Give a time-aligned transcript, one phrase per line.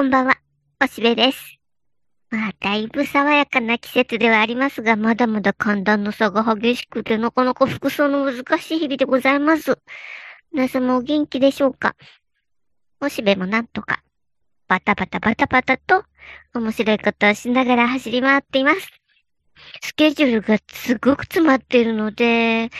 [0.00, 0.36] こんばんは、
[0.80, 1.58] おしべです。
[2.30, 9.80] まあ、だいぶ爽やかな季節ではありますが、まだまだ寒暖の差が激しくて、なかなか服装の難しい日々でございます。
[10.52, 11.96] 皆様お元気でしょうか？
[13.00, 14.04] おしべもなんとか、
[14.68, 16.04] バタバタバタバタと、
[16.54, 18.88] 面白いことをしながら走り回っています。
[19.82, 22.70] スケジュールがすごく詰まっているので、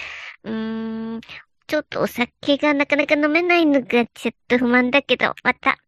[0.45, 1.21] うーん、
[1.67, 5.79] ちょっとお酒がなかなか飲めないのがちょっと不満だけど、また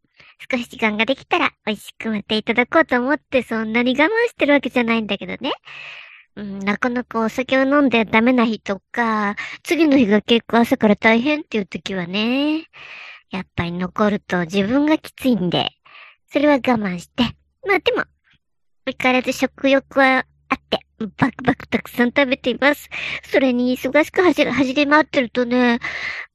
[0.51, 5.53] 少し時間ができたら美味しく待っていただこうと思ってそんなに我慢してるわけじゃないんだけどね。
[6.37, 12.69] うん、なかなかお酒を飲んでダメな日とか、次の日が結構朝から大変っていう時はね、
[13.31, 15.71] やっぱり残ると自分がきついんで、
[16.33, 17.25] それは我慢して。
[17.67, 18.05] まあでも、
[18.87, 20.81] 相変わらず食欲はあって、
[21.19, 22.89] バクバクたくさん食べています。
[23.25, 25.81] それに忙しく走り、走り回ってるとね、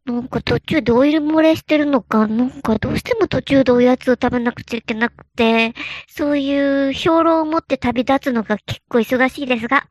[0.05, 5.73] なんか途中でオイル漏れしてるのか、なんかどうしても途中でおやつを食べなくちゃいけなくて、
[6.07, 9.87] そういう評論を持って旅立つのが結構忙しいですが、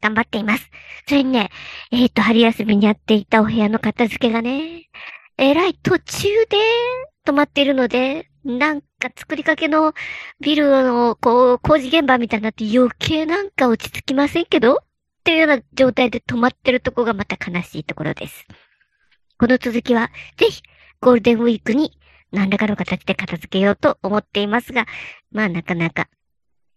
[0.00, 0.70] 頑張っています。
[1.08, 1.50] それにね、
[1.90, 4.88] えっ、ー、と、春休みにやっていたお部屋の片付けがね、
[5.36, 6.56] えらい途中で
[7.26, 9.94] 止まっているので、なんか作りかけの
[10.40, 14.74] ビルのこう工事現場みたいになって余計なんか落ち着きませんけど？
[14.74, 14.78] っ
[15.24, 18.46] ていうような状態で止まってるとこがまた悲しいところです。
[19.38, 20.62] この続きは、ぜひ、
[21.00, 21.98] ゴールデンウィークに
[22.32, 24.86] 何らかの形で片付けようと思っていますが、
[25.30, 26.08] まあなかなか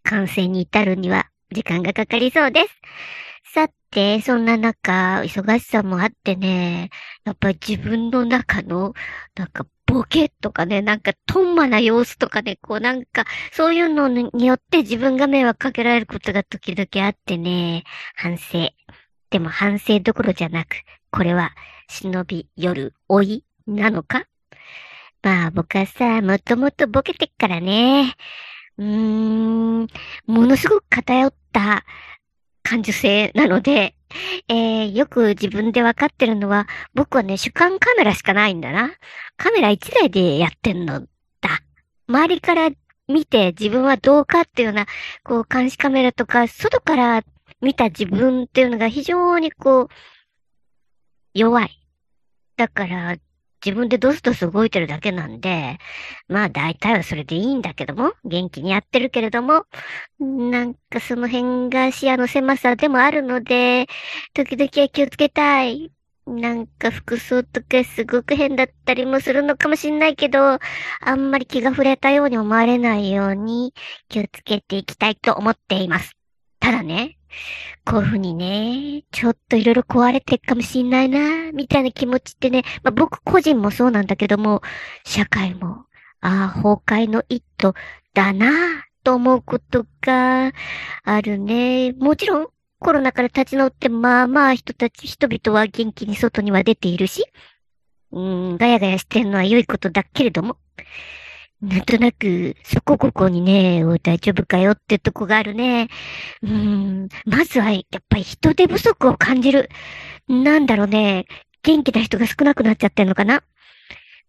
[0.03, 3.53] 完成に至るには時間がかかりそうです。
[3.53, 6.89] さて、そんな中、忙しさもあってね、
[7.23, 8.93] やっぱり自分の中の、
[9.35, 18.69] なんかボケとかね、なんかトンマな様子とかね、こうなんか、そういうのによって自分が迷惑かけられることが時々あってね、反省。
[19.31, 20.75] でも反省どころじゃなく、
[21.11, 21.51] これは
[21.89, 24.25] 忍び夜老いなのか？
[25.21, 28.15] まあ僕はさ、もともとボケてっからね。
[28.77, 29.87] うーん、
[30.27, 31.83] ものすごく偏った
[32.63, 33.95] 感受性なので、
[34.47, 38.91] えー、よく自分でわかってるのは、僕はね、主観カメラしかないんだな。
[39.35, 41.07] カメラ一台でやってんのだ。
[42.07, 42.69] 周りから
[43.07, 44.85] 見て自分はどうかっていうような、
[45.23, 47.23] こう、監視カメラとか、外から
[47.61, 49.87] 見た自分っていうのが非常にこう、
[51.39, 51.79] 弱い。
[52.57, 53.15] だから、
[53.65, 55.79] 自分でドスドス動いてるだけなんで、
[56.27, 59.65] まあ大体はそれでいいんだけども、元気にやってるけれども、
[60.19, 63.87] なんかその辺が視野の狭さでもあるので、
[64.33, 65.91] 時々は気をつけたい。
[66.25, 70.59] なんか服装とかすごく変だったりもするのかもしんないけど、
[71.01, 73.73] あんまり気が触れたように思われないように
[74.09, 76.18] 気をつけていきたいと思っています。
[76.59, 77.17] ただね、
[77.85, 84.61] こういうふうにね、ちょっといろいろ壊れてるかもしんないな、みたいな気持ちってね、まあ、僕個人もそうなんだけども、
[85.05, 85.85] 社会も、
[86.21, 87.73] ああ、崩壊の一途
[88.13, 90.51] だな、と思うことが
[91.03, 91.93] あるね。
[91.93, 92.47] もちろん、
[92.79, 97.25] コロナから立ち直って、まあまあ人たち、人々は元気に外には出ているし、
[98.11, 100.57] うん、ガヤガヤしてるのは良いことだけれども、
[101.61, 105.89] なんとなく、そこここにね、大丈夫かよってとこがあるね。
[106.41, 109.69] うん、まずは、やっぱり人手不足を感じる。
[110.29, 111.25] なんだろうね、
[111.63, 113.43] 元気な人が少なくなっちゃってんのかな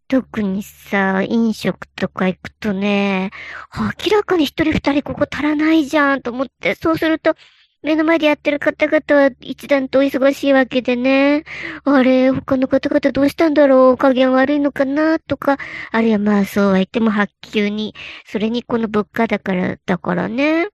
[0.08, 3.30] 特にさ、飲食とか行くとね、
[3.76, 7.36] 明らかに一人二人ここ足らないじゃんと思って、そうすると、
[7.82, 11.44] 目の前でやってる方々は一段と忙しいわけでね。
[11.84, 13.96] あれ、他の方々どうしたんだろう？
[13.96, 15.18] 加減悪いのかな？
[15.18, 15.56] とか、
[15.90, 17.94] あるいはまあそうは言っても発給に、
[18.26, 20.68] それにこの物価だから、だからね。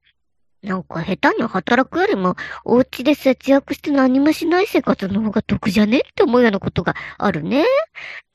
[0.62, 2.34] なんか下手に働くよりも、
[2.64, 5.98] お家で節約して何もしない生活の方が得じゃね？
[5.98, 7.64] って思うようなことがあるね。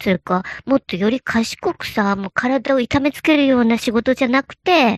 [0.02, 4.98] それか、もっとより賢くさ、もう体を痛めつけるような仕事じゃなくて、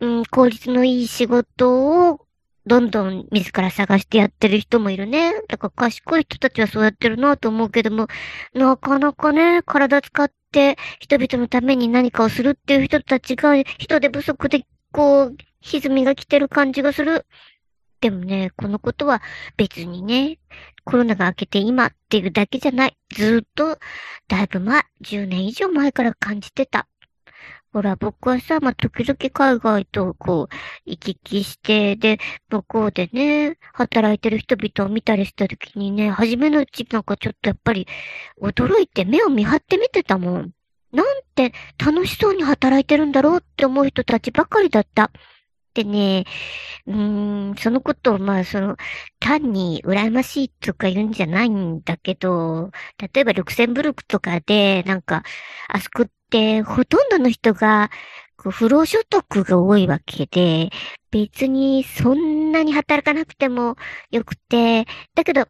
[0.00, 2.26] うん、効率のいい仕事を
[2.66, 5.34] どんどん自ら探してやってる人もいるね。
[5.48, 8.08] だから賢い人たちはそうやってるなと思うけども、
[8.54, 17.26] なかなかね、体使って人々のために何かをするっていう人たちが人手不足でこう、歪みが来てる感じがする。
[18.00, 19.22] でもね、このことは
[19.56, 20.38] 別にね、
[20.84, 22.96] コロナが明けて今っていうだけじゃない。
[23.10, 23.78] ずっと、
[24.28, 26.86] だいぶ前、10年以上前から感じてた。
[27.72, 30.54] ほら、僕はさ、まあ、時々海外とこう、
[30.84, 37.88] 行き来して、で、向こうでね、働いてる人々を見たりした時にね、初めのうちなんかちょっとやっぱり、
[38.40, 40.52] 驚いて目を見張って見てたもん。
[40.92, 41.52] なんて
[41.84, 45.10] 楽しそうに働いてるんだろうって思う人たちばかりだった。
[45.74, 46.24] でね、
[46.86, 48.76] うーん、そのことを、まあ、その、
[49.20, 55.24] 単に羨ましいとか言うんじゃないんだけど、例えばルクセンブルクとかで、なんか、
[55.68, 57.90] あそこってほとんどの人が、
[58.36, 60.70] 不労所得が多いわけで、
[61.10, 63.76] 別にそんなに働かなくても
[64.10, 65.48] よくて、だけど、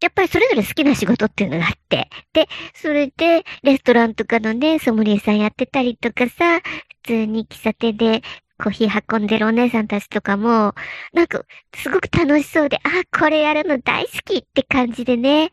[0.00, 6.64] やっぱりそれぞれ好きな仕事っていうのがあって、で、それで、レストランとかのね、ソムリエさんやってたりとかさ、普
[7.04, 8.22] 通に喫茶店で
[8.58, 10.74] コーヒー運んでるお姉さんたちとかも、
[11.12, 11.44] なんか、
[11.74, 15.50] すごく楽しそうで、あ、これやるの大好きって感じでね、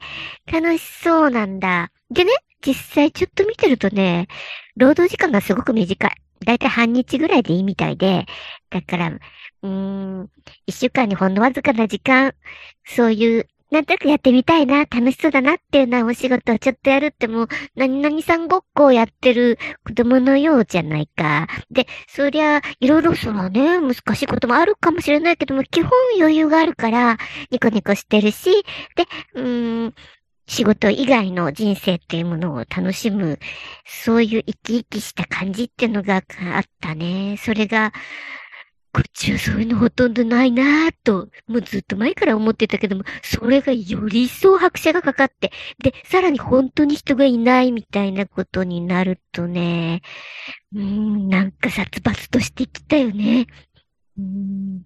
[0.51, 1.91] 楽しそうなんだ。
[2.09, 2.31] でね、
[2.65, 4.27] 実際ちょっと見てるとね、
[4.77, 6.11] 労働時間がすごく短い。
[6.45, 8.25] だいたい半日ぐらいでいいみたいで、
[8.69, 10.29] だから、うーん、
[10.65, 12.33] 一週間にほんのわずかな時間、
[12.85, 21.47] そういうなんとなくやってみたいな、楽しそうだなっていうようなお仕事をちょっとやるってもう、何々さんごっこをやってる子供のようじゃないか。
[21.71, 25.89] で、そりゃ、いろいろそらね、難しいこともあるかもしれないけども、基本
[26.19, 27.17] 余裕があるから、
[27.49, 28.51] ニコニコしてるし、
[28.95, 29.93] で、うーん、
[30.45, 33.39] 仕事以外の人生っていうものを楽しむ、
[33.87, 37.37] そういう生き生きした感じっていうのがあったね。
[37.39, 37.91] それが、
[38.93, 45.51] こっちはそういうのほとんどないなぁと、もうずっと前から思ってたけども、それがより一層拍車がかかって、
[45.83, 50.01] で、さらに本当に人がいないみたいなことになるとね、
[50.73, 53.47] うーん、なんか殺伐としてきたよね。
[54.17, 54.83] うーん、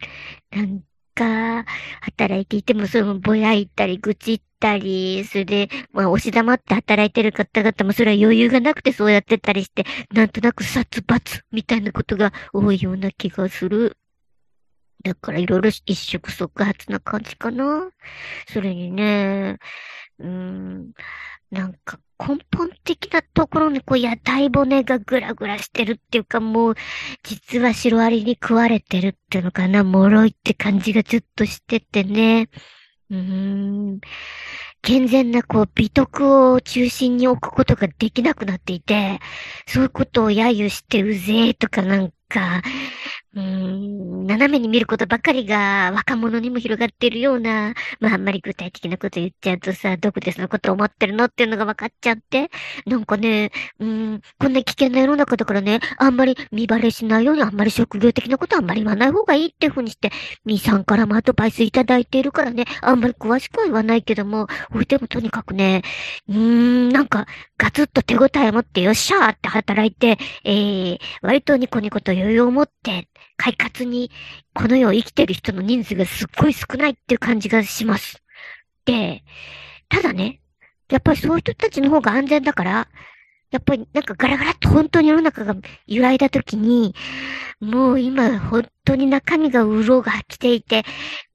[0.51, 0.83] なん
[1.17, 1.65] か、
[2.01, 13.97] 働いていてもそのぼやいたり、愚痴ったり、それで、まあ、押し黙って働いてる方々もそれは余裕がなくてそうやってたりして、なんとなく殺伐みたいなことが多いような気がする。
[15.03, 17.89] だからいろいろ一触即発な感じかな。
[18.47, 19.57] それにね、
[20.19, 20.93] うーん、
[21.51, 26.75] なんか根本的なところにこう屋台骨がぐらぐらしてるっていうかもう、
[27.23, 32.49] 実はシロアリに食われてるっていうのかな、脆いって感じがちょっとしててね。
[33.09, 33.17] うー
[33.95, 33.99] ん。
[34.81, 39.19] 健全なこう美徳を中心に置くことができなくなっていて、
[39.67, 42.61] そういうことを揶揄してうぜえとかなんか、
[43.37, 52.49] うーん、斜めに見ることばかりが若者にも広がっているような、まああんまり具体的なこと言っちゃうとさ、どこでそのこと思ってるのっていうのが分かっちゃって、
[52.87, 60.11] なんかね、うーん、こんな危険な世の中だからね、あんまり見バレしないようにあんまり職業的なことあんまり言わない方がいいっていうふうにして、
[60.45, 65.83] みさんからもアドバイスいただいているからね、あんまり詳しくは言わないけども、ほいでもとにかくね、
[66.27, 74.11] うーん、なんか、ガツッと手応えを持ってよっしゃーって働いて、えー、割とニコニコと余裕を持って、快活に
[74.53, 78.21] この世を生きてる人の人数がすっごい少ないっていう感じがします。
[78.85, 79.23] で、
[79.89, 80.41] ただね、
[80.89, 82.87] やっぱりそういう人たちの方が安全だから、
[83.51, 86.95] やっぱりなんかガラガラっと本当に世の中が揺らいだ時に、
[87.59, 90.83] もう今本当に中身がうろが来ていて、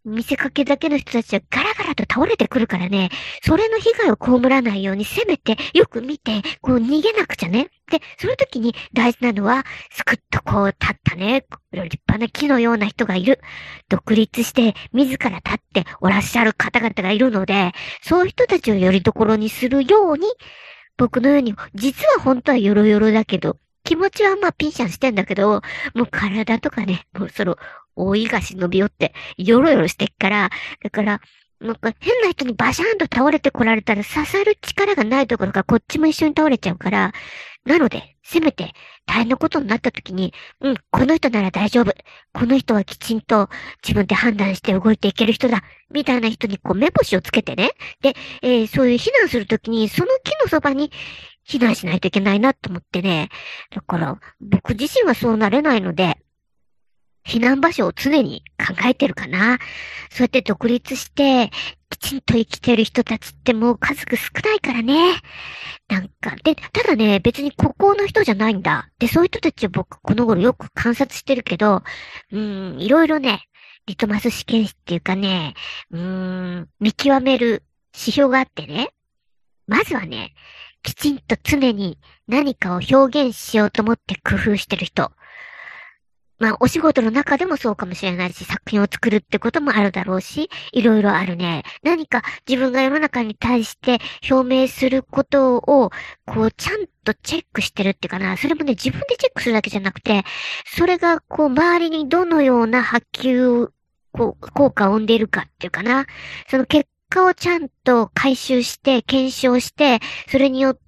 [0.05, 3.11] 見せかけだけの人たちはガラガラと倒れてくるからね、
[3.43, 7.69] それの被害を被らないようにせめてよく見て、こう逃げなくちゃね。
[7.91, 13.41] で、その時に大事なのは、すくっとこう立ったね、立派な木のような人がいる。
[13.89, 17.73] 独立して自ら立っておらっしゃる方々がいるので、
[18.03, 20.27] そういう人たちをよりどころにするように、
[20.97, 25.63] 僕のように、実は本当はヨロヨロだけど、気持ちはまあピンシャンしてんだけど、
[25.95, 27.57] もう体とかね、もうその、
[27.97, 30.51] 大いが忍び寄って、ヨロヨロしてっから、
[30.83, 31.21] だから、
[31.61, 37.13] なんか変な人にバシャーンと倒れてこられたら刺さる力がないところがこっちも一緒に倒れちゃうから、
[37.65, 38.73] なので、せめて
[39.07, 41.93] 大変なことになった時に、うん、この人なら大丈夫。
[42.33, 43.49] この人はきちんと
[43.83, 45.63] 自分で判断して動いていける人だ。
[45.93, 47.71] みたいな人にこう目星をつけてね。
[48.01, 50.91] で、えー、そういう避難するときに、その木のそばに
[51.47, 53.29] 避難しないといけないなと思ってね。
[53.71, 56.19] だから、僕自身はそうなれないので、
[57.27, 59.59] 避難場所を常に考えてるかな。
[60.11, 61.51] そうやって独立して、
[61.91, 65.21] きちんと生きてる人たちってもう数が少ないからね。
[65.89, 68.89] なんか、で、ただね、別に孤高の人じゃないんだ。
[68.99, 71.83] で、そういう人たちを僕この頃よく観察してるけど、
[72.33, 73.45] うん、いろいろね、
[73.87, 75.55] リトマス試験紙っていうかね、
[75.91, 77.65] うーん、見極める
[77.95, 78.91] 指標があってね。
[79.67, 80.35] まずはね、
[80.83, 85.13] きちんと常に何かを表現しようと思って工夫してる人。
[86.43, 91.63] まあ、お仕事の中でもそうかもしれないし、作品を作るってこともあるだろうし、いろいろあるね。
[91.85, 95.93] 何か自分が世の中に対して表明することを、
[96.27, 98.37] こう、ちゃんとチェックしてるっていうかな。
[98.37, 100.25] それもね、自分でチェックするだけじゃなくて、
[100.67, 103.71] それが、こう、周りにどのような波及を、
[104.11, 106.07] こう、効果を生んでいるかっていうかな。
[106.51, 110.81] その結果をちゃんと回収して、検証して、それによって、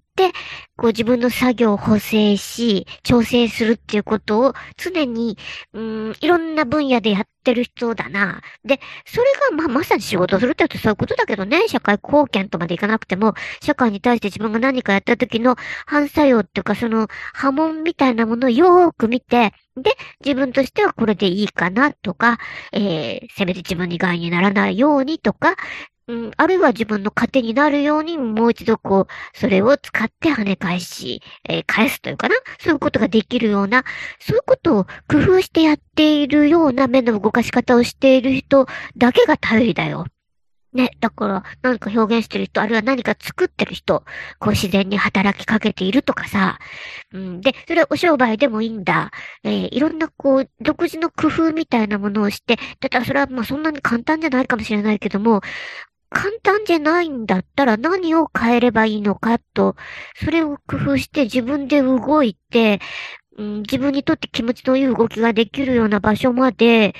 [0.76, 5.36] こう自分の作業を補正し、調整するっていうことを常に、
[5.72, 8.42] うん、いろんな分野でやってる人だな。
[8.64, 15.56] で、それが、まあ、まさに仕事をするって言うとそういうことだけどね、社会貢献とまでいかなくても、社会に対して自分が何かやった時の
[15.86, 22.38] 反作用っていうか、その波紋みたいなものをよーく見て、で、自分としてはこれでいいかなとか、
[22.72, 25.56] えー、せめて自分に害にならないようにとか、
[26.06, 32.34] うん、あるいは自分の糧になるように、もう一度こう、それを使って跳ね返し、えー、返すというかな。
[32.60, 33.84] そういうことができるような、
[34.20, 38.66] そういうことを工夫してやっているような目の動かし方をしている人
[38.98, 40.06] だけが頼りだよ。
[40.74, 44.04] ね、だから、何か表現してる人、あるいは何か作ってる人、
[44.40, 46.58] こう自然に働きかけているとかさ。
[47.12, 49.12] うん、で、それはお商売でもいいんだ。
[49.44, 55.42] えー、いろんなこう、独自の工夫みたいなものをして、たらそれはまあそんなに簡単じゃないかもしれないけども、
[56.14, 59.74] 簡単じゃないんだったら何を変えればいいのかと、
[60.14, 62.80] それを工夫して自分で動いて、
[63.36, 66.94] うん、自分にとって気持ちのいい動きができるような場所まで、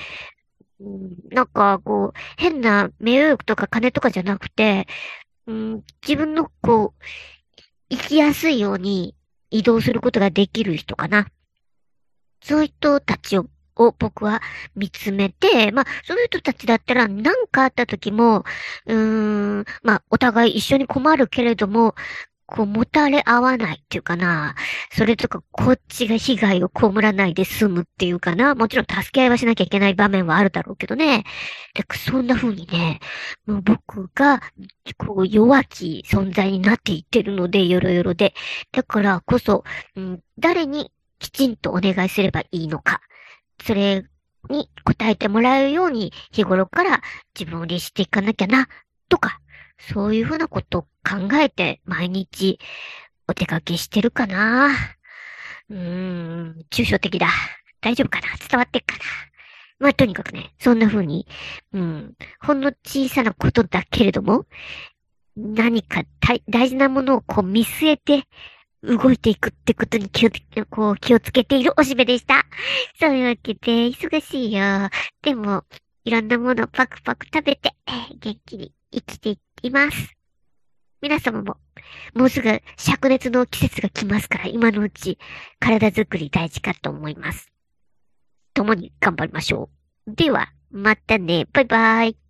[0.81, 4.85] うん、なんか、こう、変な名誉欲とか金とかじゃなくて、
[5.47, 7.03] うん、自分の、こう、
[7.89, 9.15] 生きやすいように
[9.49, 11.27] 移動することができる人かな。
[12.43, 14.41] そういう人たちをを僕は
[14.75, 18.43] 見つめて、まあ、そういう人たちだったら何かあった時も、
[18.85, 21.95] うーん、まあ、お互い一緒に困るけれども、
[22.47, 24.55] こう、もたれ合わないっていうかな。
[24.91, 28.53] それとか、こっちが被害を被らないで済むっていうかな。
[28.53, 31.23] もちろん助け合いはしなきゃいけない場面はあるだろうけどね。
[31.73, 32.99] でそんな風にね、
[33.47, 34.41] もう僕が、
[34.97, 38.35] こう、弱き存在になっていってるので、よろよろで。
[38.71, 39.63] だからこそ、
[39.95, 43.01] うん、誰にきちんとお願いすればいいのか。
[43.63, 44.05] それ
[44.49, 47.01] に答えてもらえるように日頃から
[47.37, 48.67] 自分を律していかなきゃな、
[49.09, 49.39] とか、
[49.79, 52.59] そういうふうなことを考えて毎日
[53.27, 54.69] お出かけしてるかな。
[55.69, 57.27] うーん、抽象的だ。
[57.81, 59.01] 大丈夫かな伝わってっかな
[59.77, 61.27] まあ、とにかくね、そんな風に、
[61.73, 64.45] うん、ほんの小さなことだけれども、
[65.35, 66.03] 何か
[66.47, 68.23] 大事なものをこう見据えて
[68.85, 70.29] 動いていくってことに気を、
[70.69, 72.45] こう、気をつけているおしべでした。
[72.99, 74.89] そういうわけで、忙しいよ。
[75.21, 75.63] でも、
[76.03, 77.73] いろんなものパクパク食べて、
[78.19, 80.15] 元気に生きています。
[81.01, 81.57] 皆様も、
[82.13, 85.17] もうすぐ灼熱の季節が来ますから、今のうち、
[85.59, 87.51] 体づくり大事かと思います。
[88.53, 89.69] 共に頑張りましょ
[90.07, 90.15] う。
[90.15, 91.45] では、またね。
[91.51, 92.24] バイバイ。